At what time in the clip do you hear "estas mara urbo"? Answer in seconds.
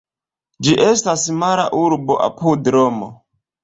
0.85-2.19